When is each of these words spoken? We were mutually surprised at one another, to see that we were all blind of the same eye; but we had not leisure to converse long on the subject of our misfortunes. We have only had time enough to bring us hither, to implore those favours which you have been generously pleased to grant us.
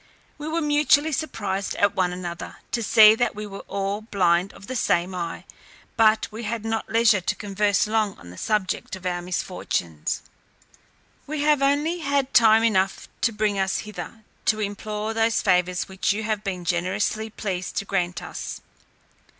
We 0.39 0.47
were 0.47 0.61
mutually 0.61 1.11
surprised 1.11 1.75
at 1.75 1.93
one 1.95 2.11
another, 2.11 2.55
to 2.71 2.81
see 2.81 3.13
that 3.13 3.35
we 3.35 3.45
were 3.45 3.63
all 3.67 4.01
blind 4.01 4.51
of 4.53 4.65
the 4.65 4.75
same 4.75 5.13
eye; 5.13 5.45
but 5.95 6.27
we 6.31 6.41
had 6.41 6.65
not 6.65 6.89
leisure 6.91 7.21
to 7.21 7.35
converse 7.35 7.85
long 7.85 8.17
on 8.17 8.31
the 8.31 8.37
subject 8.39 8.95
of 8.95 9.05
our 9.05 9.21
misfortunes. 9.21 10.23
We 11.27 11.41
have 11.43 11.61
only 11.61 11.99
had 11.99 12.33
time 12.33 12.63
enough 12.63 13.09
to 13.21 13.31
bring 13.31 13.59
us 13.59 13.77
hither, 13.85 14.23
to 14.45 14.59
implore 14.59 15.13
those 15.13 15.43
favours 15.43 15.87
which 15.87 16.13
you 16.13 16.23
have 16.23 16.43
been 16.43 16.65
generously 16.65 17.29
pleased 17.29 17.75
to 17.75 17.85
grant 17.85 18.23
us. 18.23 18.59